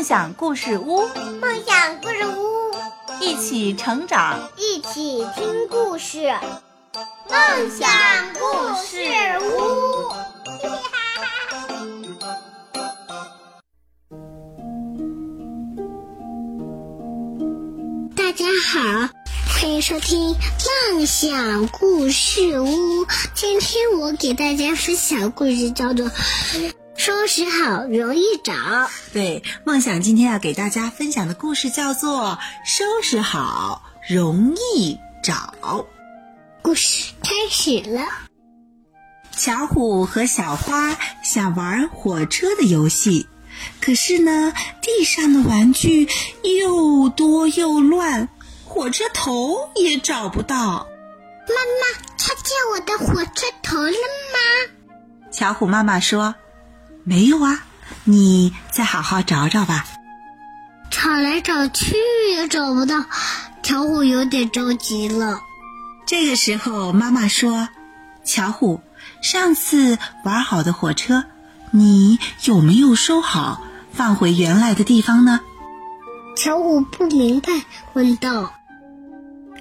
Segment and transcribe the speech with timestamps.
[0.00, 1.06] 梦想故事屋，
[1.42, 2.72] 梦想故事屋，
[3.20, 6.32] 一起成长，一起听故事。
[7.28, 7.86] 梦想
[8.32, 8.40] 故
[8.82, 8.96] 事
[9.42, 10.08] 屋，
[18.16, 18.80] 大家好，
[19.52, 20.34] 欢迎收听
[20.94, 23.04] 梦想故事屋。
[23.34, 26.10] 今天我给大家分享的故事叫做。
[27.00, 28.52] 收拾好容易找。
[29.14, 35.54] 对，梦想今天要给大家分享的故事叫做《收拾好容易找》。
[36.60, 38.02] 故事开始了。
[39.34, 40.94] 巧虎和小花
[41.24, 43.26] 想玩火车的游戏，
[43.80, 46.06] 可是呢，地上的玩具
[46.60, 48.28] 又多又乱，
[48.66, 50.86] 火车头也找不到。
[51.48, 55.30] 妈妈，看见我的火车头了吗？
[55.32, 56.34] 巧虎妈妈说。
[57.04, 57.64] 没有啊，
[58.04, 59.84] 你再好好找找吧。
[60.90, 61.96] 找来找去
[62.36, 63.04] 也找不到，
[63.62, 65.40] 巧虎有点着急了。
[66.06, 67.68] 这个时候，妈妈说
[68.24, 68.80] ：“巧虎，
[69.22, 71.24] 上次玩好的火车，
[71.70, 75.40] 你有没有收好，放回原来的地方呢？”
[76.36, 77.52] 巧虎不明白，
[77.92, 78.52] 问道：“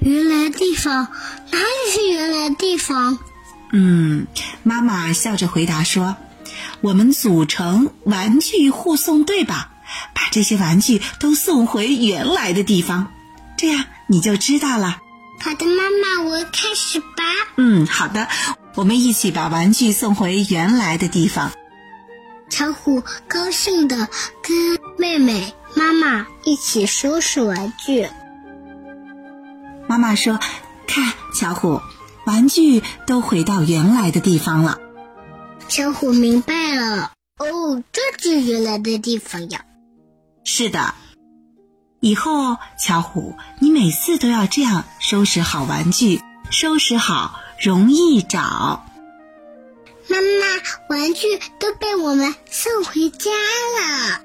[0.02, 1.08] 原来地方
[1.52, 3.20] 哪里是原来地方？”
[3.72, 4.26] 嗯，
[4.64, 6.16] 妈妈笑着回答说。
[6.82, 9.72] 我们组成玩具护送队吧，
[10.14, 13.12] 把这些玩具都送回原来的地方，
[13.58, 15.00] 这样你就知道了。
[15.42, 17.24] 好的，妈妈，我开始吧。
[17.58, 18.28] 嗯，好的，
[18.76, 21.52] 我们一起把玩具送回原来的地方。
[22.50, 24.10] 巧虎高兴的
[24.42, 28.08] 跟妹妹、妈妈一起收拾玩具。
[29.88, 30.40] 妈妈说
[30.88, 31.80] ：“看，巧虎，
[32.26, 34.80] 玩具都回到原来的地方了。”
[35.70, 39.64] 小虎明白了，哦，这是原来的地方呀。
[40.44, 40.96] 是的，
[42.00, 48.84] 以后巧虎，你每次都要这样收拾好玩具，收拾好容易找。
[50.10, 54.22] 妈妈，玩具都被我们送回家了，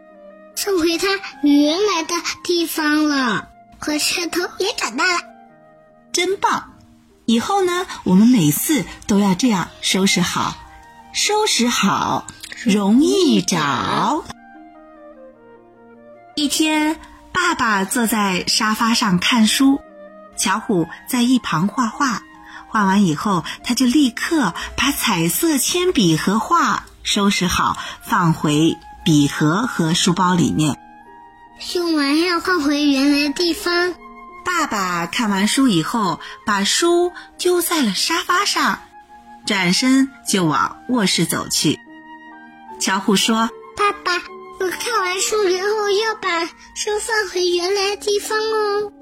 [0.57, 1.09] 送回它
[1.43, 5.21] 原来的地方了，火车头也长大了，
[6.11, 6.73] 真棒！
[7.27, 10.57] 以后呢，我们每次都要这样收拾好。
[11.15, 12.27] 收拾好，
[12.65, 14.25] 容易找。
[16.35, 16.99] 一天，
[17.33, 19.81] 爸爸坐在沙发上看书，
[20.37, 22.21] 巧虎在一旁画画。
[22.67, 30.77] 画完以后，他就立刻把彩色铅笔和画收拾好，放回笔盒和书包里面。
[31.77, 33.95] 用完要放回原来地方。
[34.45, 38.81] 爸爸看完书以后，把书丢在了沙发上。
[39.47, 41.79] 转身就往卧室走去。
[42.81, 44.23] 巧虎说：“爸爸，
[44.61, 48.93] 我看完书以后要把书放回原来的地方哦。”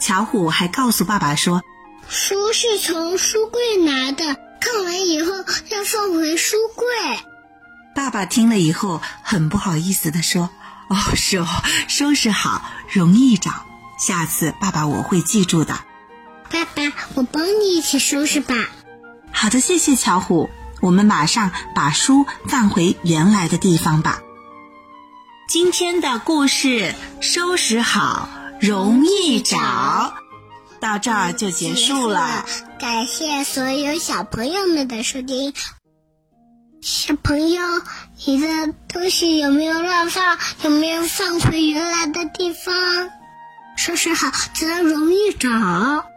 [0.00, 1.62] 巧虎还告诉爸爸说
[2.08, 5.32] ：“书是从书柜拿的，看完以后
[5.70, 6.86] 要放回书柜。”
[7.94, 10.48] 爸爸听了以后很不好意思的说
[10.88, 11.46] ：“哦，是哦，
[11.88, 13.50] 收拾好容易找，
[13.98, 15.78] 下次爸爸我会记住的。”
[16.50, 16.82] 爸爸，
[17.14, 18.54] 我帮你一起收拾吧。
[19.42, 20.50] 好的，谢谢巧虎。
[20.80, 24.20] 我们马上把书放回原来的地方吧。
[25.48, 28.28] 今天的故事收拾好，
[28.60, 30.14] 容易找，
[30.78, 32.46] 到这儿就结束了。
[32.78, 35.52] 感谢所有小朋友们的收听。
[36.80, 37.62] 小朋友，
[38.24, 40.38] 你的东西有没有乱放？
[40.62, 42.72] 有没有放回原来的地方？
[43.76, 46.11] 收拾好则容易找。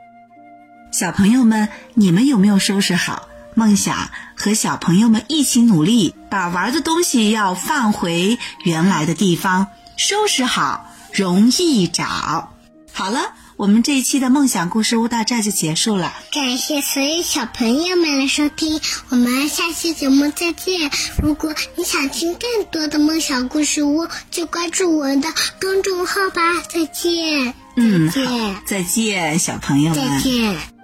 [0.98, 3.28] 小朋友们，你们有没有收拾好？
[3.54, 9.68] 梦想和小朋友们一起努力，把玩的东西要放回原来的地方，
[9.98, 12.54] 收拾好，容易找。
[12.94, 16.14] 好了，我们这一期的梦想故事屋到这就结束了。
[16.32, 18.80] 感谢所有小朋友们的收听，
[19.10, 20.90] 我们下期节目再见。
[21.22, 25.28] 如果你想听更多的梦想故事屋，就关注我的
[25.60, 26.42] 公众号吧。
[26.70, 30.75] 再见，嗯，再见，再见，小朋友们，再见。